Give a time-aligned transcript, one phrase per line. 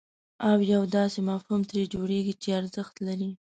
[0.49, 3.29] او یو داسې مفهوم ترې جوړوئ چې ارزښت لري.